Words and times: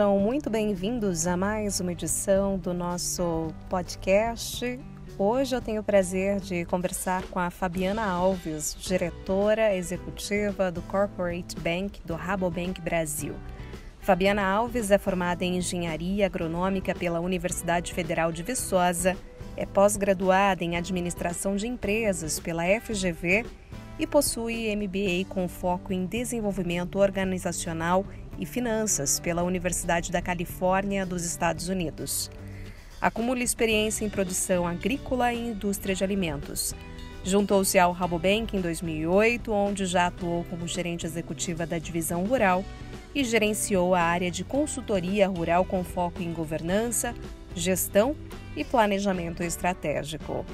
sejam 0.00 0.18
muito 0.18 0.48
bem-vindos 0.48 1.26
a 1.26 1.36
mais 1.36 1.78
uma 1.78 1.92
edição 1.92 2.56
do 2.56 2.72
nosso 2.72 3.52
podcast. 3.68 4.80
Hoje 5.18 5.54
eu 5.54 5.60
tenho 5.60 5.82
o 5.82 5.84
prazer 5.84 6.40
de 6.40 6.64
conversar 6.64 7.22
com 7.24 7.38
a 7.38 7.50
Fabiana 7.50 8.06
Alves, 8.06 8.74
diretora 8.80 9.76
executiva 9.76 10.72
do 10.72 10.80
Corporate 10.80 11.54
Bank 11.56 12.00
do 12.06 12.14
Rabobank 12.14 12.80
Brasil. 12.80 13.34
Fabiana 13.98 14.42
Alves 14.42 14.90
é 14.90 14.96
formada 14.96 15.44
em 15.44 15.58
Engenharia 15.58 16.24
Agronômica 16.24 16.94
pela 16.94 17.20
Universidade 17.20 17.92
Federal 17.92 18.32
de 18.32 18.42
Viçosa, 18.42 19.14
é 19.54 19.66
pós-graduada 19.66 20.64
em 20.64 20.78
Administração 20.78 21.56
de 21.56 21.66
Empresas 21.66 22.40
pela 22.40 22.62
FGV 22.80 23.44
e 23.98 24.06
possui 24.06 24.74
MBA 24.74 25.26
com 25.28 25.46
foco 25.46 25.92
em 25.92 26.06
Desenvolvimento 26.06 26.98
Organizacional 26.98 28.06
e 28.40 28.46
Finanças 28.46 29.20
pela 29.20 29.42
Universidade 29.42 30.10
da 30.10 30.22
Califórnia 30.22 31.04
dos 31.04 31.24
Estados 31.24 31.68
Unidos. 31.68 32.30
Acumula 33.00 33.42
experiência 33.42 34.04
em 34.04 34.08
produção 34.08 34.66
agrícola 34.66 35.32
e 35.32 35.50
indústria 35.50 35.94
de 35.94 36.02
alimentos. 36.02 36.74
Juntou-se 37.22 37.78
ao 37.78 37.92
Rabobank 37.92 38.56
em 38.56 38.60
2008, 38.60 39.52
onde 39.52 39.84
já 39.84 40.06
atuou 40.06 40.44
como 40.44 40.66
gerente 40.66 41.04
executiva 41.04 41.66
da 41.66 41.78
divisão 41.78 42.24
rural 42.24 42.64
e 43.14 43.22
gerenciou 43.22 43.94
a 43.94 44.00
área 44.00 44.30
de 44.30 44.42
consultoria 44.42 45.28
rural 45.28 45.64
com 45.64 45.84
foco 45.84 46.22
em 46.22 46.32
governança, 46.32 47.14
gestão 47.54 48.16
e 48.56 48.64
planejamento 48.64 49.42
estratégico. 49.42 50.46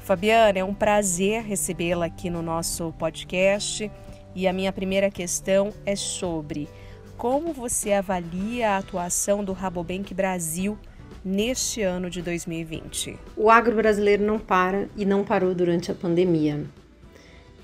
Fabiana, 0.00 0.58
é 0.58 0.64
um 0.64 0.74
prazer 0.74 1.42
recebê-la 1.42 2.06
aqui 2.06 2.28
no 2.28 2.42
nosso 2.42 2.92
podcast 2.98 3.90
e 4.34 4.48
a 4.48 4.52
minha 4.52 4.72
primeira 4.72 5.10
questão 5.10 5.72
é 5.86 5.94
sobre 5.94 6.68
como 7.16 7.52
você 7.52 7.92
avalia 7.92 8.70
a 8.70 8.78
atuação 8.78 9.44
do 9.44 9.52
Rabobank 9.52 10.12
Brasil 10.12 10.78
neste 11.24 11.82
ano 11.82 12.10
de 12.10 12.20
2020? 12.20 13.16
O 13.36 13.50
agro 13.50 13.76
brasileiro 13.76 14.24
não 14.24 14.38
para 14.38 14.88
e 14.96 15.04
não 15.04 15.24
parou 15.24 15.54
durante 15.54 15.90
a 15.90 15.94
pandemia. 15.94 16.64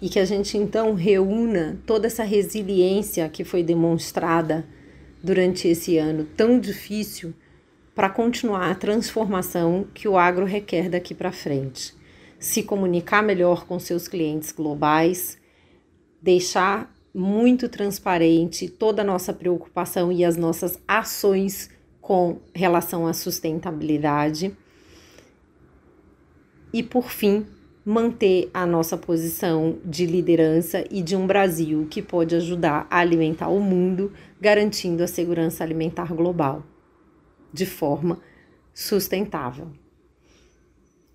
E 0.00 0.08
que 0.08 0.18
a 0.18 0.24
gente 0.24 0.56
então 0.56 0.94
reúna 0.94 1.78
toda 1.84 2.06
essa 2.06 2.24
resiliência 2.24 3.28
que 3.28 3.44
foi 3.44 3.62
demonstrada 3.62 4.64
durante 5.22 5.68
esse 5.68 5.98
ano 5.98 6.24
tão 6.36 6.58
difícil 6.58 7.34
para 7.94 8.08
continuar 8.08 8.70
a 8.70 8.74
transformação 8.74 9.86
que 9.92 10.08
o 10.08 10.16
agro 10.16 10.46
requer 10.46 10.88
daqui 10.88 11.14
para 11.14 11.32
frente. 11.32 11.94
Se 12.38 12.62
comunicar 12.62 13.22
melhor 13.22 13.66
com 13.66 13.78
seus 13.78 14.08
clientes 14.08 14.52
globais, 14.52 15.36
deixar 16.22 16.90
muito 17.14 17.68
transparente 17.68 18.68
toda 18.68 19.02
a 19.02 19.04
nossa 19.04 19.32
preocupação 19.32 20.12
e 20.12 20.24
as 20.24 20.36
nossas 20.36 20.80
ações 20.86 21.70
com 22.00 22.40
relação 22.54 23.06
à 23.06 23.12
sustentabilidade. 23.12 24.56
E 26.72 26.82
por 26.82 27.10
fim, 27.10 27.46
manter 27.84 28.48
a 28.54 28.64
nossa 28.64 28.96
posição 28.96 29.78
de 29.84 30.06
liderança 30.06 30.84
e 30.90 31.02
de 31.02 31.16
um 31.16 31.26
Brasil 31.26 31.86
que 31.90 32.00
pode 32.00 32.36
ajudar 32.36 32.86
a 32.88 32.98
alimentar 32.98 33.48
o 33.48 33.60
mundo, 33.60 34.12
garantindo 34.40 35.02
a 35.02 35.08
segurança 35.08 35.64
alimentar 35.64 36.14
global 36.14 36.62
de 37.52 37.66
forma 37.66 38.20
sustentável. 38.72 39.68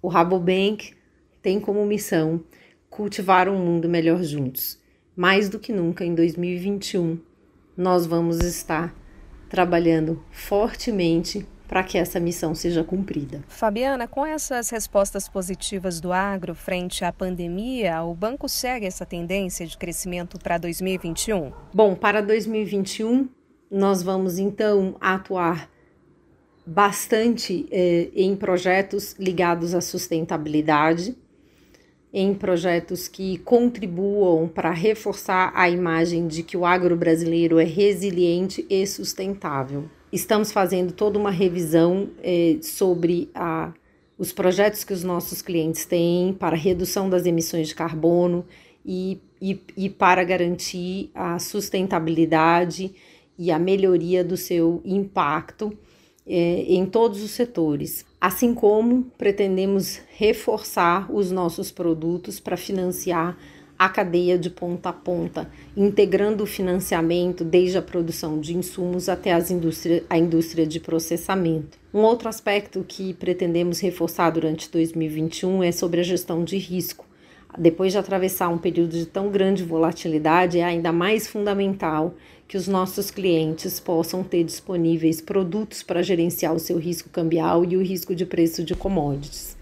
O 0.01 0.09
Rabobank 0.09 0.93
tem 1.41 1.59
como 1.59 1.85
missão 1.85 2.43
cultivar 2.89 3.47
um 3.47 3.57
mundo 3.57 3.87
melhor 3.87 4.21
juntos 4.21 4.83
mais 5.15 5.49
do 5.49 5.59
que 5.59 5.71
nunca 5.71 6.03
em 6.03 6.13
2021, 6.13 7.17
nós 7.77 8.05
vamos 8.05 8.39
estar 8.43 8.93
trabalhando 9.49 10.21
fortemente 10.31 11.45
para 11.67 11.83
que 11.83 11.97
essa 11.97 12.19
missão 12.19 12.53
seja 12.53 12.83
cumprida. 12.83 13.43
Fabiana, 13.47 14.07
com 14.07 14.25
essas 14.25 14.69
respostas 14.69 15.27
positivas 15.27 15.99
do 15.99 16.11
agro 16.11 16.53
frente 16.53 17.03
à 17.03 17.11
pandemia, 17.11 18.03
o 18.03 18.13
banco 18.13 18.47
segue 18.47 18.85
essa 18.85 19.05
tendência 19.05 19.65
de 19.65 19.77
crescimento 19.77 20.37
para 20.37 20.57
2021? 20.57 21.51
Bom, 21.73 21.95
para 21.95 22.21
2021, 22.21 23.27
nós 23.71 24.03
vamos 24.03 24.37
então 24.37 24.95
atuar 25.01 25.69
bastante 26.65 27.67
eh, 27.71 28.09
em 28.15 28.35
projetos 28.35 29.15
ligados 29.19 29.73
à 29.73 29.81
sustentabilidade 29.81 31.15
em 32.17 32.33
projetos 32.33 33.09
que 33.09 33.37
contribuam 33.39 34.47
para 34.47 34.71
reforçar 34.71 35.51
a 35.53 35.69
imagem 35.69 36.27
de 36.27 36.43
que 36.43 36.55
o 36.55 36.65
agro 36.65 36.95
brasileiro 36.95 37.59
é 37.59 37.65
resiliente 37.65 38.65
e 38.69 38.87
sustentável. 38.87 39.83
Estamos 40.13 40.49
fazendo 40.49 40.93
toda 40.93 41.19
uma 41.19 41.29
revisão 41.29 42.09
eh, 42.23 42.55
sobre 42.61 43.29
a, 43.35 43.73
os 44.17 44.31
projetos 44.31 44.85
que 44.85 44.93
os 44.93 45.03
nossos 45.03 45.41
clientes 45.41 45.83
têm 45.83 46.31
para 46.31 46.55
redução 46.55 47.09
das 47.09 47.25
emissões 47.25 47.67
de 47.67 47.75
carbono 47.75 48.45
e, 48.85 49.19
e, 49.41 49.59
e 49.75 49.89
para 49.89 50.23
garantir 50.23 51.11
a 51.13 51.37
sustentabilidade 51.37 52.95
e 53.37 53.51
a 53.51 53.59
melhoria 53.59 54.23
do 54.23 54.37
seu 54.37 54.81
impacto 54.85 55.77
eh, 56.25 56.63
em 56.65 56.85
todos 56.85 57.21
os 57.21 57.31
setores. 57.31 58.05
Assim 58.25 58.55
como 58.55 59.03
pretendemos 59.19 60.01
reforçar 60.17 61.13
os 61.13 61.29
nossos 61.29 61.69
produtos 61.69 62.39
para 62.39 62.57
financiar 62.57 63.37
a 63.77 63.87
cadeia 63.87 64.35
de 64.35 64.49
ponta 64.49 64.89
a 64.89 64.93
ponta, 64.93 65.47
integrando 65.77 66.43
o 66.43 66.47
financiamento 66.47 67.43
desde 67.43 67.77
a 67.77 67.83
produção 67.83 68.39
de 68.39 68.57
insumos 68.57 69.09
até 69.09 69.31
as 69.31 69.51
indústria, 69.51 70.03
a 70.09 70.17
indústria 70.17 70.65
de 70.65 70.79
processamento. 70.79 71.77
Um 71.93 71.99
outro 71.99 72.27
aspecto 72.27 72.83
que 72.87 73.13
pretendemos 73.13 73.79
reforçar 73.79 74.31
durante 74.31 74.71
2021 74.71 75.63
é 75.63 75.71
sobre 75.71 75.99
a 75.99 76.03
gestão 76.03 76.43
de 76.43 76.57
risco. 76.57 77.04
Depois 77.57 77.93
de 77.93 77.97
atravessar 77.97 78.49
um 78.49 78.57
período 78.57 78.97
de 78.97 79.05
tão 79.05 79.29
grande 79.29 79.63
volatilidade, 79.63 80.59
é 80.59 80.63
ainda 80.63 80.91
mais 80.91 81.25
fundamental 81.27 82.13
que 82.47 82.57
os 82.57 82.67
nossos 82.67 83.09
clientes 83.09 83.79
possam 83.79 84.23
ter 84.23 84.43
disponíveis 84.43 85.21
produtos 85.21 85.81
para 85.81 86.03
gerenciar 86.03 86.53
o 86.53 86.59
seu 86.59 86.77
risco 86.77 87.09
cambial 87.09 87.63
e 87.63 87.77
o 87.77 87.81
risco 87.81 88.13
de 88.13 88.25
preço 88.25 88.63
de 88.63 88.75
commodities. 88.75 89.55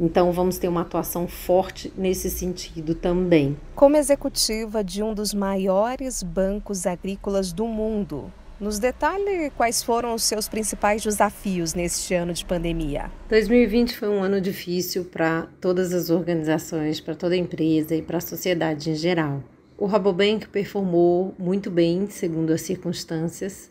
Então, 0.00 0.30
vamos 0.30 0.58
ter 0.58 0.68
uma 0.68 0.82
atuação 0.82 1.26
forte 1.26 1.92
nesse 1.98 2.30
sentido 2.30 2.94
também. 2.94 3.56
Como 3.74 3.96
executiva 3.96 4.82
de 4.82 5.02
um 5.02 5.12
dos 5.12 5.34
maiores 5.34 6.22
bancos 6.22 6.86
agrícolas 6.86 7.52
do 7.52 7.66
mundo, 7.66 8.32
nos 8.60 8.78
detalhe 8.78 9.50
quais 9.56 9.82
foram 9.82 10.14
os 10.14 10.24
seus 10.24 10.48
principais 10.48 11.02
desafios 11.02 11.74
neste 11.74 12.14
ano 12.14 12.32
de 12.32 12.44
pandemia. 12.44 13.10
2020 13.28 13.96
foi 13.96 14.08
um 14.08 14.22
ano 14.22 14.40
difícil 14.40 15.04
para 15.04 15.46
todas 15.60 15.92
as 15.92 16.10
organizações, 16.10 17.00
para 17.00 17.14
toda 17.14 17.34
a 17.34 17.38
empresa 17.38 17.94
e 17.94 18.02
para 18.02 18.18
a 18.18 18.20
sociedade 18.20 18.90
em 18.90 18.94
geral. 18.94 19.42
O 19.76 19.86
Rabobank 19.86 20.48
performou 20.48 21.34
muito 21.38 21.70
bem, 21.70 22.08
segundo 22.10 22.52
as 22.52 22.62
circunstâncias. 22.62 23.70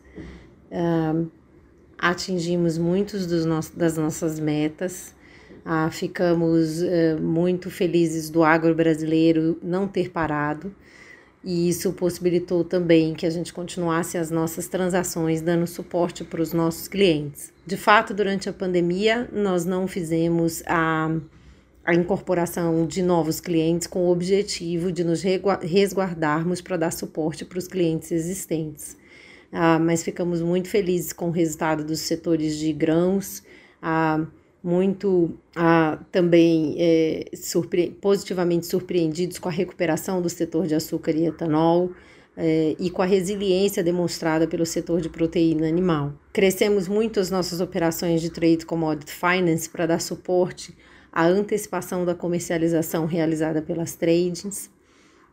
Uh, 0.71 1.29
atingimos 1.97 2.77
muitos 2.77 3.27
nossos, 3.45 3.75
das 3.75 3.97
nossas 3.97 4.39
metas. 4.39 5.13
Uh, 5.65 5.91
ficamos 5.91 6.81
uh, 6.81 7.21
muito 7.21 7.69
felizes 7.69 8.29
do 8.29 8.41
agro 8.41 8.73
brasileiro 8.73 9.59
não 9.61 9.85
ter 9.85 10.09
parado. 10.09 10.73
E 11.49 11.69
isso 11.69 11.93
possibilitou 11.93 12.61
também 12.61 13.13
que 13.13 13.25
a 13.25 13.29
gente 13.29 13.53
continuasse 13.53 14.17
as 14.17 14.29
nossas 14.29 14.67
transações, 14.67 15.39
dando 15.39 15.65
suporte 15.65 16.25
para 16.25 16.41
os 16.41 16.51
nossos 16.51 16.89
clientes. 16.89 17.53
De 17.65 17.77
fato, 17.77 18.13
durante 18.13 18.49
a 18.49 18.53
pandemia, 18.53 19.29
nós 19.31 19.63
não 19.63 19.87
fizemos 19.87 20.61
a 20.67 21.09
a 21.85 21.93
incorporação 21.93 22.85
de 22.85 23.01
novos 23.01 23.39
clientes 23.39 23.87
com 23.87 23.99
o 24.07 24.11
objetivo 24.11 24.91
de 24.91 25.05
nos 25.05 25.21
resguardarmos 25.21 26.59
para 26.59 26.75
dar 26.75 26.91
suporte 26.91 27.45
para 27.45 27.57
os 27.57 27.65
clientes 27.65 28.11
existentes. 28.11 28.97
Ah, 29.53 29.79
mas 29.79 30.03
ficamos 30.03 30.41
muito 30.41 30.67
felizes 30.67 31.13
com 31.13 31.29
o 31.29 31.31
resultado 31.31 31.85
dos 31.85 32.01
setores 32.01 32.57
de 32.57 32.73
grãos, 32.73 33.41
ah, 33.81 34.25
muito 34.63 35.31
ah, 35.55 35.99
também 36.11 36.75
é, 36.77 37.25
surpre 37.33 37.91
positivamente 38.01 38.65
surpreendidos 38.65 39.39
com 39.39 39.49
a 39.49 39.51
recuperação 39.51 40.21
do 40.21 40.29
setor 40.29 40.67
de 40.67 40.75
açúcar 40.75 41.11
e 41.11 41.25
etanol. 41.25 41.91
É, 42.39 42.75
e 42.77 42.91
com 42.91 43.01
a 43.01 43.05
resiliência 43.05 43.83
demonstrada 43.83 44.47
pelo 44.47 44.63
setor 44.63 45.01
de 45.01 45.09
proteína 45.09 45.67
animal. 45.67 46.13
Crescemos 46.31 46.87
muito 46.87 47.19
as 47.19 47.31
nossas 47.31 47.59
operações 47.59 48.21
de 48.21 48.29
trade 48.29 48.63
commodity 48.63 49.11
finance 49.11 49.67
para 49.67 49.87
dar 49.87 49.99
suporte 49.99 50.71
a 51.11 51.25
antecipação 51.25 52.05
da 52.05 52.13
comercialização 52.13 53.07
realizada 53.07 53.59
pelas 53.59 53.95
tradings. 53.95 54.69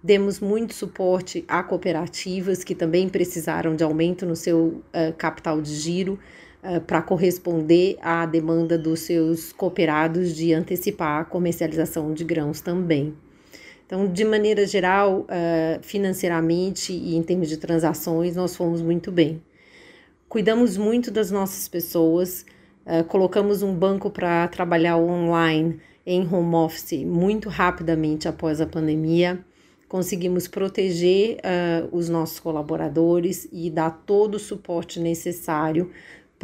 Demos 0.02 0.40
muito 0.40 0.72
suporte 0.72 1.44
a 1.46 1.62
cooperativas 1.62 2.64
que 2.64 2.74
também 2.74 3.06
precisaram 3.06 3.76
de 3.76 3.84
aumento 3.84 4.24
no 4.24 4.34
seu 4.34 4.82
uh, 4.88 5.12
capital 5.18 5.60
de 5.60 5.74
giro 5.74 6.18
uh, 6.64 6.80
para 6.80 7.02
corresponder 7.02 7.96
à 8.00 8.26
demanda 8.26 8.78
dos 8.78 9.00
seus 9.00 9.52
cooperados 9.52 10.34
de 10.34 10.52
antecipar 10.52 11.20
a 11.20 11.24
comercialização 11.24 12.12
de 12.14 12.24
grãos 12.24 12.60
também. 12.60 13.14
Então, 13.86 14.10
de 14.10 14.24
maneira 14.24 14.66
geral, 14.66 15.20
uh, 15.20 15.82
financeiramente 15.82 16.92
e 16.92 17.14
em 17.14 17.22
termos 17.22 17.48
de 17.48 17.58
transações, 17.58 18.34
nós 18.34 18.56
fomos 18.56 18.80
muito 18.80 19.12
bem. 19.12 19.42
cuidamos 20.28 20.76
muito 20.76 21.12
das 21.12 21.30
nossas 21.30 21.68
pessoas, 21.68 22.44
uh, 22.86 23.04
colocamos 23.04 23.62
um 23.62 23.72
banco 23.72 24.10
para 24.10 24.48
trabalhar 24.48 24.96
online 24.96 25.78
em 26.04 26.26
home 26.26 26.56
office 26.56 27.04
muito 27.04 27.48
rapidamente 27.48 28.26
após 28.26 28.60
a 28.60 28.66
pandemia. 28.66 29.44
Conseguimos 29.88 30.48
proteger 30.48 31.36
uh, 31.36 31.96
os 31.96 32.08
nossos 32.08 32.40
colaboradores 32.40 33.46
e 33.52 33.70
dar 33.70 34.02
todo 34.04 34.34
o 34.34 34.40
suporte 34.40 34.98
necessário 34.98 35.90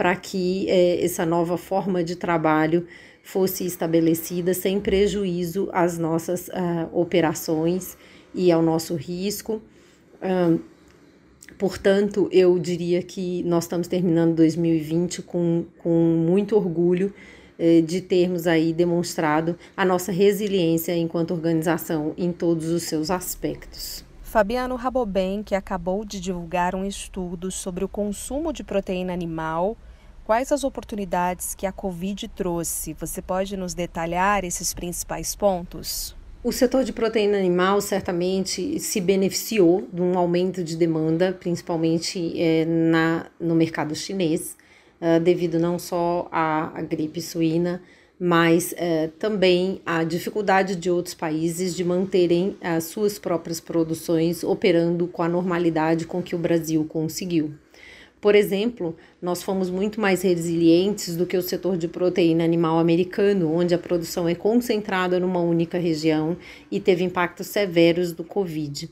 para 0.00 0.16
que 0.16 0.64
eh, 0.66 1.04
essa 1.04 1.26
nova 1.26 1.58
forma 1.58 2.02
de 2.02 2.16
trabalho 2.16 2.86
fosse 3.22 3.66
estabelecida 3.66 4.54
sem 4.54 4.80
prejuízo 4.80 5.68
às 5.74 5.98
nossas 5.98 6.48
uh, 6.48 6.88
operações 6.90 7.98
e 8.34 8.50
ao 8.50 8.62
nosso 8.62 8.94
risco. 8.94 9.60
Uh, 10.22 10.58
portanto, 11.58 12.30
eu 12.32 12.58
diria 12.58 13.02
que 13.02 13.42
nós 13.42 13.64
estamos 13.64 13.88
terminando 13.88 14.36
2020 14.36 15.20
com, 15.20 15.66
com 15.76 15.90
muito 15.90 16.56
orgulho 16.56 17.12
eh, 17.58 17.82
de 17.82 18.00
termos 18.00 18.46
aí 18.46 18.72
demonstrado 18.72 19.58
a 19.76 19.84
nossa 19.84 20.10
resiliência 20.10 20.96
enquanto 20.96 21.34
organização 21.34 22.14
em 22.16 22.32
todos 22.32 22.68
os 22.68 22.84
seus 22.84 23.10
aspectos. 23.10 24.02
Fabiano 24.22 24.76
Rabobank 24.76 25.54
acabou 25.54 26.06
de 26.06 26.18
divulgar 26.18 26.74
um 26.74 26.86
estudo 26.86 27.50
sobre 27.50 27.84
o 27.84 27.88
consumo 27.88 28.50
de 28.50 28.64
proteína 28.64 29.12
animal 29.12 29.76
Quais 30.30 30.52
as 30.52 30.62
oportunidades 30.62 31.56
que 31.56 31.66
a 31.66 31.72
Covid 31.72 32.28
trouxe? 32.28 32.94
Você 33.00 33.20
pode 33.20 33.56
nos 33.56 33.74
detalhar 33.74 34.44
esses 34.44 34.72
principais 34.72 35.34
pontos? 35.34 36.14
O 36.44 36.52
setor 36.52 36.84
de 36.84 36.92
proteína 36.92 37.36
animal 37.36 37.80
certamente 37.80 38.78
se 38.78 39.00
beneficiou 39.00 39.88
de 39.92 40.00
um 40.00 40.16
aumento 40.16 40.62
de 40.62 40.76
demanda, 40.76 41.32
principalmente 41.32 42.40
é, 42.40 42.64
na, 42.64 43.26
no 43.40 43.56
mercado 43.56 43.92
chinês, 43.96 44.56
uh, 45.00 45.18
devido 45.18 45.58
não 45.58 45.80
só 45.80 46.28
à, 46.30 46.78
à 46.78 46.80
gripe 46.80 47.20
suína, 47.20 47.82
mas 48.16 48.70
uh, 48.70 49.08
também 49.18 49.82
à 49.84 50.04
dificuldade 50.04 50.76
de 50.76 50.88
outros 50.88 51.16
países 51.16 51.74
de 51.74 51.82
manterem 51.82 52.56
as 52.60 52.84
suas 52.84 53.18
próprias 53.18 53.58
produções 53.58 54.44
operando 54.44 55.08
com 55.08 55.24
a 55.24 55.28
normalidade 55.28 56.06
com 56.06 56.22
que 56.22 56.36
o 56.36 56.38
Brasil 56.38 56.84
conseguiu. 56.84 57.52
Por 58.20 58.34
exemplo, 58.34 58.94
nós 59.20 59.42
fomos 59.42 59.70
muito 59.70 59.98
mais 59.98 60.22
resilientes 60.22 61.16
do 61.16 61.24
que 61.24 61.36
o 61.36 61.42
setor 61.42 61.78
de 61.78 61.88
proteína 61.88 62.44
animal 62.44 62.78
americano, 62.78 63.50
onde 63.54 63.74
a 63.74 63.78
produção 63.78 64.28
é 64.28 64.34
concentrada 64.34 65.18
numa 65.18 65.40
única 65.40 65.78
região 65.78 66.36
e 66.70 66.78
teve 66.78 67.02
impactos 67.02 67.46
severos 67.46 68.12
do 68.12 68.22
Covid. 68.22 68.90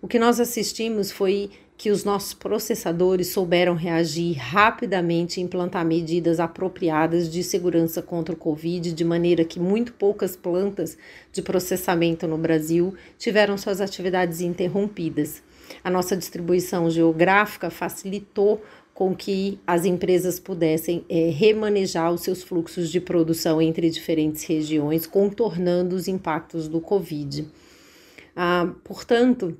O 0.00 0.08
que 0.08 0.18
nós 0.18 0.40
assistimos 0.40 1.12
foi 1.12 1.50
que 1.76 1.90
os 1.90 2.04
nossos 2.04 2.32
processadores 2.32 3.28
souberam 3.28 3.74
reagir 3.74 4.36
rapidamente 4.38 5.38
e 5.38 5.42
implantar 5.42 5.84
medidas 5.84 6.40
apropriadas 6.40 7.30
de 7.30 7.42
segurança 7.42 8.00
contra 8.00 8.34
o 8.34 8.38
Covid, 8.38 8.92
de 8.92 9.04
maneira 9.04 9.44
que 9.44 9.60
muito 9.60 9.92
poucas 9.92 10.34
plantas 10.34 10.96
de 11.30 11.42
processamento 11.42 12.26
no 12.26 12.38
Brasil 12.38 12.94
tiveram 13.18 13.58
suas 13.58 13.80
atividades 13.80 14.40
interrompidas. 14.40 15.42
A 15.82 15.90
nossa 15.90 16.16
distribuição 16.16 16.90
geográfica 16.90 17.70
facilitou 17.70 18.62
com 18.94 19.14
que 19.14 19.58
as 19.66 19.84
empresas 19.84 20.38
pudessem 20.38 21.04
é, 21.08 21.30
remanejar 21.30 22.12
os 22.12 22.20
seus 22.20 22.42
fluxos 22.42 22.90
de 22.90 23.00
produção 23.00 23.60
entre 23.60 23.88
diferentes 23.90 24.44
regiões, 24.44 25.06
contornando 25.06 25.96
os 25.96 26.08
impactos 26.08 26.68
do 26.68 26.80
Covid. 26.80 27.48
Ah, 28.36 28.72
portanto, 28.84 29.56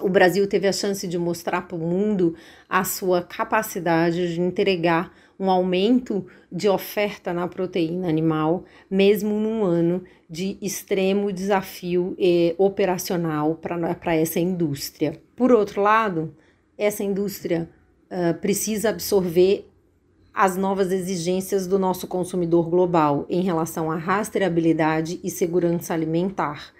o 0.00 0.08
Brasil 0.08 0.46
teve 0.46 0.66
a 0.66 0.72
chance 0.72 1.06
de 1.06 1.18
mostrar 1.18 1.62
para 1.62 1.76
o 1.76 1.80
mundo 1.80 2.34
a 2.68 2.84
sua 2.84 3.22
capacidade 3.22 4.34
de 4.34 4.40
entregar 4.40 5.12
um 5.38 5.50
aumento 5.50 6.26
de 6.50 6.68
oferta 6.68 7.32
na 7.32 7.46
proteína 7.46 8.08
animal, 8.08 8.64
mesmo 8.90 9.38
num 9.38 9.64
ano 9.64 10.02
de 10.28 10.56
extremo 10.60 11.32
desafio 11.32 12.16
eh, 12.18 12.54
operacional 12.58 13.54
para 13.54 14.14
essa 14.14 14.40
indústria. 14.40 15.20
Por 15.36 15.52
outro 15.52 15.82
lado, 15.82 16.34
essa 16.78 17.02
indústria 17.02 17.68
uh, 18.10 18.34
precisa 18.40 18.90
absorver 18.90 19.70
as 20.32 20.56
novas 20.56 20.92
exigências 20.92 21.66
do 21.66 21.78
nosso 21.78 22.06
consumidor 22.06 22.68
global 22.68 23.24
em 23.30 23.40
relação 23.40 23.90
à 23.90 23.96
rastreabilidade 23.96 25.18
e 25.24 25.30
segurança 25.30 25.94
alimentar. 25.94 26.74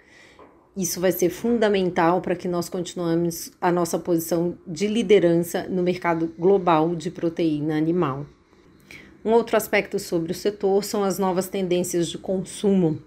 Isso 0.75 1.01
vai 1.01 1.11
ser 1.11 1.29
fundamental 1.29 2.21
para 2.21 2.35
que 2.35 2.47
nós 2.47 2.69
continuemos 2.69 3.51
a 3.59 3.71
nossa 3.71 3.97
posição 3.97 4.55
de 4.67 4.85
liderança 4.85 5.67
no 5.67 5.81
mercado 5.81 6.31
global 6.37 6.95
de 6.95 7.09
proteína 7.09 7.75
animal. 7.75 8.27
Um 9.27 9.33
outro 9.33 9.57
aspecto 9.57 9.99
sobre 9.99 10.31
o 10.31 10.33
setor 10.33 10.85
são 10.85 11.03
as 11.03 11.19
novas 11.19 11.49
tendências 11.49 12.07
de 12.07 12.17
consumo 12.17 12.97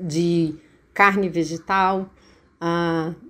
de 0.00 0.54
carne 0.94 1.28
vegetal, 1.28 2.08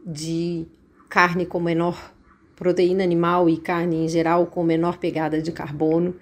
de 0.07 0.69
carne 1.09 1.45
com 1.45 1.59
menor 1.59 2.15
proteína 2.55 3.03
animal 3.03 3.51
e 3.51 3.57
carne 3.57 4.05
em 4.05 4.09
geral 4.09 4.47
com 4.47 4.63
menor 4.63 4.99
pegada 4.99 5.43
de 5.43 5.51
carbono. 5.51 6.15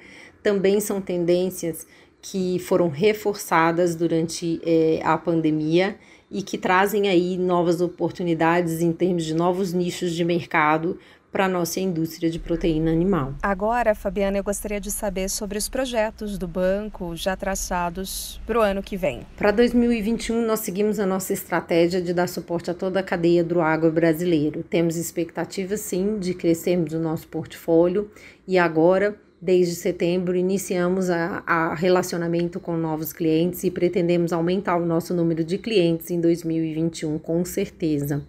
Também 0.43 0.81
são 0.81 1.03
tendências 1.03 1.87
que 2.23 2.59
foram 2.61 2.89
reforçadas 2.89 3.95
durante 3.95 4.59
eh, 4.65 5.03
a 5.05 5.19
pandemia 5.19 5.99
e 6.31 6.43
que 6.43 6.57
trazem 6.57 7.11
aí 7.11 7.37
novas 7.37 7.83
oportunidades 7.83 8.81
em 8.81 8.91
termos 8.91 9.27
de 9.27 9.35
novos 9.35 9.75
nichos 9.75 10.15
de 10.15 10.25
mercado 10.25 10.99
para 11.31 11.47
a 11.47 11.49
nossa 11.49 11.81
indústria 11.81 12.31
de 12.31 12.39
proteína 12.39 12.91
animal. 12.91 13.35
Agora, 13.43 13.95
Fabiana, 13.95 14.39
eu 14.39 14.45
gostaria 14.45 14.81
de 14.81 14.91
saber 14.91 15.29
sobre 15.29 15.59
os 15.59 15.69
projetos 15.69 16.39
do 16.39 16.49
banco 16.49 17.15
já 17.15 17.37
traçados 17.37 18.41
para 18.47 18.59
o 18.59 18.63
ano 18.63 18.83
que 18.83 18.97
vem. 18.97 19.27
Para 19.37 19.51
2021, 19.51 20.47
nós 20.47 20.61
seguimos 20.61 20.99
a 20.99 21.07
nossa 21.07 21.33
estratégia 21.33 22.01
de 22.01 22.15
dar 22.15 22.29
suporte 22.29 22.71
a 22.71 22.75
toda 22.75 23.01
a 23.01 23.03
cadeia 23.03 23.45
do 23.45 23.61
agro 23.61 23.93
brasileiro. 23.93 24.63
Temos 24.63 24.97
expectativas, 24.97 25.81
sim, 25.81 26.19
de 26.19 26.35
crescermos 26.35 26.93
o 26.93 26.99
nosso 26.99 27.29
portfólio 27.29 28.11
e 28.47 28.59
agora 28.59 29.17
Desde 29.41 29.75
setembro, 29.75 30.35
iniciamos 30.35 31.11
a, 31.11 31.43
a, 31.47 31.75
relacionamento 31.75 32.59
com 32.59 32.75
novos 32.77 33.13
clientes 33.13 33.63
e 33.65 33.71
pretendemos 33.71 34.33
aumentar 34.33 34.77
o 34.77 34.87
nosso 34.87 35.13
número 35.13 35.45
de 35.45 35.59
clientes 35.59 36.11
em 36.11 36.21
2021, 36.21 37.19
com 37.19 37.45
certeza. 37.45 38.27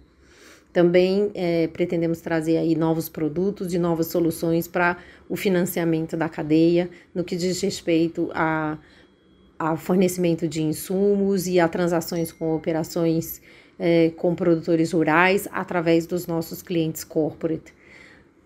Também 0.78 1.32
é, 1.34 1.66
pretendemos 1.66 2.20
trazer 2.20 2.56
aí 2.56 2.76
novos 2.76 3.08
produtos 3.08 3.74
e 3.74 3.80
novas 3.80 4.06
soluções 4.06 4.68
para 4.68 4.96
o 5.28 5.34
financiamento 5.34 6.16
da 6.16 6.28
cadeia, 6.28 6.88
no 7.12 7.24
que 7.24 7.34
diz 7.34 7.60
respeito 7.60 8.30
a, 8.32 8.78
a 9.58 9.76
fornecimento 9.76 10.46
de 10.46 10.62
insumos 10.62 11.48
e 11.48 11.58
a 11.58 11.66
transações 11.66 12.30
com 12.30 12.54
operações 12.54 13.42
é, 13.76 14.10
com 14.10 14.36
produtores 14.36 14.92
rurais 14.92 15.48
através 15.50 16.06
dos 16.06 16.28
nossos 16.28 16.62
clientes 16.62 17.02
corporate. 17.02 17.74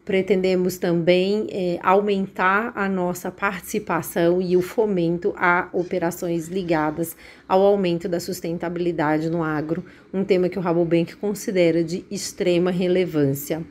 Pretendemos 0.05 0.79
também 0.79 1.47
é, 1.51 1.79
aumentar 1.81 2.73
a 2.75 2.89
nossa 2.89 3.31
participação 3.31 4.43
e 4.43 4.57
o 4.57 4.63
fomento 4.63 5.33
a 5.37 5.69
operações 5.73 6.49
ligadas 6.49 7.17
ao 7.49 7.63
aumento 7.63 8.09
da 8.09 8.19
sustentabilidade 8.19 9.31
no 9.31 9.45
agro, 9.45 9.85
um 10.13 10.25
tema 10.25 10.49
que 10.49 10.59
o 10.59 10.63
Rabobank 10.63 11.15
considera 11.17 11.85
de 11.85 12.05
extrema 12.11 12.73
relevância. 12.73 13.63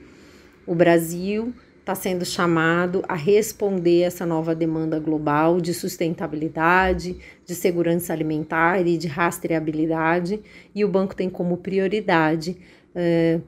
O 0.66 0.74
Brasil 0.74 1.54
está 1.82 1.96
sendo 1.96 2.24
chamado 2.24 3.04
a 3.10 3.16
responder 3.16 4.04
essa 4.04 4.26
nova 4.26 4.56
demanda 4.56 5.00
global 5.00 5.60
de 5.60 5.74
sustentabilidade, 5.74 7.18
de 7.46 7.56
segurança 7.56 8.14
alimentar 8.14 8.80
e 8.88 8.98
de 8.98 9.08
rastreabilidade, 9.08 10.40
e 10.74 10.86
o 10.86 10.88
banco 10.88 11.14
tem 11.14 11.30
como 11.30 11.58
prioridade. 11.58 12.56
É, 12.96 13.42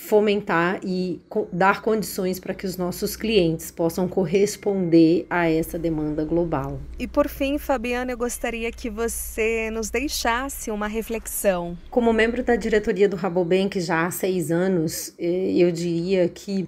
fomentar 0.00 0.80
e 0.82 1.20
dar 1.52 1.82
condições 1.82 2.40
para 2.40 2.54
que 2.54 2.66
os 2.66 2.76
nossos 2.76 3.16
clientes 3.16 3.70
possam 3.70 4.08
corresponder 4.08 5.26
a 5.28 5.48
essa 5.48 5.78
demanda 5.78 6.24
global. 6.24 6.80
E 6.98 7.06
por 7.06 7.28
fim, 7.28 7.58
Fabiana, 7.58 8.10
eu 8.10 8.16
gostaria 8.16 8.72
que 8.72 8.88
você 8.88 9.70
nos 9.70 9.90
deixasse 9.90 10.70
uma 10.70 10.86
reflexão. 10.86 11.76
Como 11.90 12.12
membro 12.14 12.42
da 12.42 12.56
diretoria 12.56 13.08
do 13.08 13.14
Rabobank 13.14 13.78
já 13.78 14.06
há 14.06 14.10
seis 14.10 14.50
anos, 14.50 15.14
eh, 15.18 15.52
eu 15.54 15.70
diria 15.70 16.26
que 16.28 16.66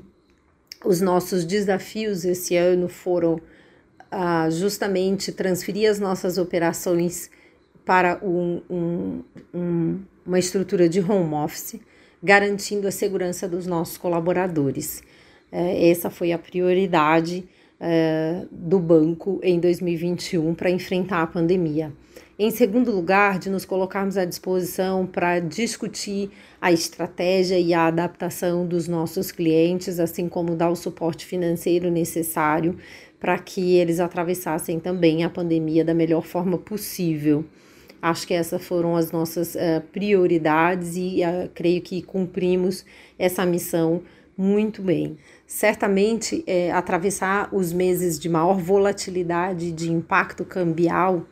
os 0.84 1.00
nossos 1.00 1.44
desafios 1.44 2.26
esse 2.26 2.54
ano 2.54 2.86
foram 2.86 3.40
ah, 4.10 4.50
justamente 4.50 5.32
transferir 5.32 5.90
as 5.90 5.98
nossas 5.98 6.36
operações 6.36 7.30
para 7.84 8.20
um, 8.22 8.60
um, 8.68 9.22
um, 9.54 10.00
uma 10.24 10.38
estrutura 10.38 10.86
de 10.86 11.00
home 11.00 11.34
office 11.34 11.80
garantindo 12.22 12.86
a 12.86 12.90
segurança 12.90 13.48
dos 13.48 13.66
nossos 13.66 13.98
colaboradores. 13.98 15.02
É, 15.50 15.90
essa 15.90 16.08
foi 16.08 16.32
a 16.32 16.38
prioridade 16.38 17.44
uh, 17.80 18.48
do 18.50 18.78
banco 18.78 19.40
em 19.42 19.58
2021 19.58 20.54
para 20.54 20.70
enfrentar 20.70 21.22
a 21.22 21.26
pandemia. 21.26 21.92
Em 22.38 22.50
segundo 22.50 22.90
lugar, 22.90 23.38
de 23.38 23.50
nos 23.50 23.64
colocarmos 23.64 24.16
à 24.16 24.24
disposição 24.24 25.06
para 25.06 25.38
discutir 25.38 26.30
a 26.60 26.72
estratégia 26.72 27.58
e 27.58 27.74
a 27.74 27.86
adaptação 27.86 28.66
dos 28.66 28.88
nossos 28.88 29.30
clientes, 29.30 30.00
assim 30.00 30.28
como 30.28 30.56
dar 30.56 30.70
o 30.70 30.76
suporte 30.76 31.26
financeiro 31.26 31.90
necessário 31.90 32.76
para 33.20 33.38
que 33.38 33.76
eles 33.76 34.00
atravessassem 34.00 34.80
também 34.80 35.22
a 35.22 35.30
pandemia 35.30 35.84
da 35.84 35.94
melhor 35.94 36.22
forma 36.22 36.58
possível. 36.58 37.44
Acho 38.02 38.26
que 38.26 38.34
essas 38.34 38.64
foram 38.66 38.96
as 38.96 39.12
nossas 39.12 39.54
uh, 39.54 39.80
prioridades 39.92 40.96
e 40.96 41.20
uh, 41.22 41.48
creio 41.54 41.80
que 41.80 42.02
cumprimos 42.02 42.84
essa 43.16 43.46
missão 43.46 44.02
muito 44.36 44.82
bem. 44.82 45.16
Certamente, 45.46 46.42
é, 46.46 46.72
atravessar 46.72 47.48
os 47.54 47.72
meses 47.72 48.18
de 48.18 48.28
maior 48.28 48.58
volatilidade 48.58 49.70
de 49.70 49.92
impacto 49.92 50.44
cambial 50.44 51.24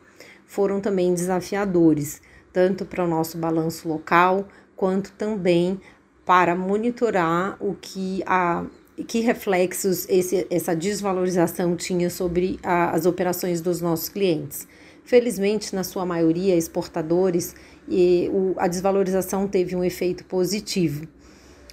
foram 0.45 0.79
também 0.79 1.13
desafiadores, 1.13 2.21
tanto 2.53 2.85
para 2.85 3.03
o 3.03 3.07
nosso 3.07 3.37
balanço 3.37 3.89
local, 3.89 4.47
quanto 4.75 5.11
também 5.13 5.79
para 6.25 6.55
monitorar 6.55 7.57
o 7.59 7.73
que 7.73 8.23
a 8.25 8.65
que 9.07 9.19
reflexos 9.21 10.07
esse, 10.09 10.45
essa 10.49 10.75
desvalorização 10.75 11.75
tinha 11.75 12.09
sobre 12.09 12.59
a, 12.61 12.91
as 12.91 13.05
operações 13.07 13.59
dos 13.59 13.81
nossos 13.81 14.09
clientes. 14.09 14.67
Felizmente, 15.03 15.75
na 15.75 15.83
sua 15.83 16.05
maioria, 16.05 16.55
exportadores, 16.55 17.55
e 17.87 18.29
o, 18.31 18.53
a 18.57 18.67
desvalorização 18.67 19.47
teve 19.47 19.75
um 19.75 19.83
efeito 19.83 20.23
positivo. 20.25 21.07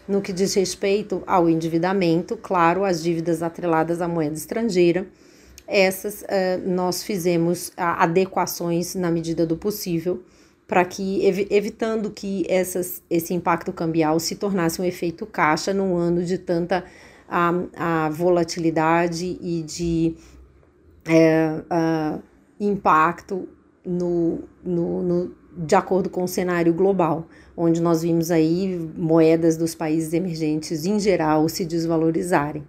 No 0.06 0.22
que 0.22 0.32
diz 0.32 0.54
respeito 0.54 1.22
ao 1.26 1.48
endividamento, 1.48 2.36
claro, 2.36 2.84
as 2.84 3.02
dívidas 3.02 3.42
atreladas 3.42 4.00
à 4.00 4.08
moeda 4.08 4.34
estrangeira, 4.34 5.06
essas 5.66 6.22
uh, 6.22 6.26
nós 6.66 7.02
fizemos 7.02 7.70
adequações 7.76 8.94
na 8.94 9.10
medida 9.10 9.44
do 9.44 9.56
possível 9.56 10.22
para 10.66 10.84
que 10.84 11.24
ev 11.26 11.46
evitando 11.50 12.10
que 12.10 12.44
essas, 12.48 13.02
esse 13.10 13.32
impacto 13.32 13.72
cambial 13.72 14.18
se 14.20 14.34
tornasse 14.34 14.80
um 14.80 14.84
efeito 14.84 15.26
caixa 15.26 15.72
num 15.72 15.96
ano 15.96 16.22
de 16.22 16.38
tanta 16.38 16.84
a, 17.28 17.52
a 17.76 18.08
volatilidade 18.10 19.38
e 19.40 19.62
de 19.62 20.14
é, 21.06 21.62
impacto 22.60 23.48
no, 23.84 24.40
no, 24.64 25.02
no, 25.02 25.34
de 25.56 25.74
acordo 25.74 26.10
com 26.10 26.24
o 26.24 26.28
cenário 26.28 26.72
global, 26.72 27.26
onde 27.56 27.80
nós 27.80 28.02
vimos 28.02 28.30
aí 28.30 28.90
moedas 28.96 29.56
dos 29.56 29.74
países 29.74 30.12
emergentes 30.12 30.84
em 30.84 30.98
geral 31.00 31.48
se 31.48 31.64
desvalorizarem. 31.64 32.64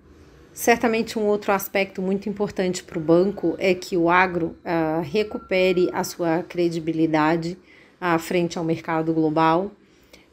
Certamente 0.53 1.17
um 1.17 1.25
outro 1.25 1.51
aspecto 1.51 2.01
muito 2.01 2.27
importante 2.27 2.84
para 2.84 2.98
o 2.98 3.01
banco 3.01 3.55
é 3.58 3.74
que 3.74 3.96
o 3.96 4.10
agro 4.10 4.55
uh, 4.65 5.01
recupere 5.01 5.89
a 5.93 6.03
sua 6.03 6.43
credibilidade 6.43 7.58
uh, 8.01 8.19
frente 8.19 8.58
ao 8.58 8.63
mercado 8.65 9.13
global 9.13 9.72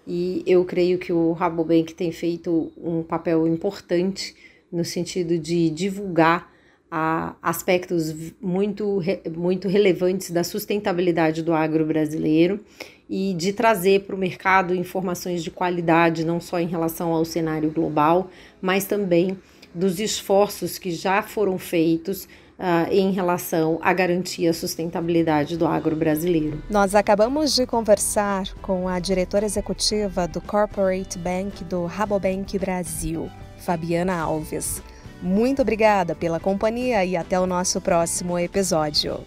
e 0.06 0.42
eu 0.46 0.64
creio 0.64 0.98
que 0.98 1.12
o 1.12 1.32
Rabobank 1.32 1.92
tem 1.92 2.12
feito 2.12 2.72
um 2.76 3.02
papel 3.02 3.46
importante 3.46 4.34
no 4.70 4.84
sentido 4.84 5.38
de 5.38 5.68
divulgar 5.70 6.50
a 6.90 7.34
aspectos 7.42 8.14
muito, 8.40 9.00
muito 9.36 9.68
relevantes 9.68 10.30
da 10.30 10.44
sustentabilidade 10.44 11.42
do 11.42 11.52
agro 11.52 11.84
brasileiro 11.84 12.60
e 13.08 13.34
de 13.34 13.52
trazer 13.52 14.02
para 14.02 14.14
o 14.14 14.18
mercado 14.18 14.74
informações 14.74 15.42
de 15.42 15.50
qualidade, 15.50 16.24
não 16.24 16.40
só 16.40 16.58
em 16.58 16.66
relação 16.66 17.12
ao 17.12 17.24
cenário 17.24 17.70
global, 17.70 18.30
mas 18.60 18.84
também 18.84 19.38
dos 19.74 20.00
esforços 20.00 20.78
que 20.78 20.90
já 20.90 21.22
foram 21.22 21.58
feitos 21.58 22.28
Uh, 22.58 22.90
em 22.90 23.10
relação 23.10 23.78
à 23.82 23.92
garantia 23.92 24.48
a 24.48 24.54
sustentabilidade 24.54 25.58
do 25.58 25.66
agro 25.66 25.94
brasileiro. 25.94 26.62
Nós 26.70 26.94
acabamos 26.94 27.54
de 27.54 27.66
conversar 27.66 28.50
com 28.62 28.88
a 28.88 28.98
diretora 28.98 29.44
executiva 29.44 30.26
do 30.26 30.40
Corporate 30.40 31.18
Bank 31.18 31.62
do 31.64 31.84
Rabobank 31.84 32.58
Brasil, 32.58 33.28
Fabiana 33.58 34.18
Alves. 34.18 34.82
Muito 35.22 35.62
obrigada 35.62 36.14
pela 36.14 36.38
companhia 36.38 37.04
e 37.04 37.16
até 37.16 37.38
o 37.38 37.46
nosso 37.46 37.80
próximo 37.80 38.38
episódio. 38.38 39.20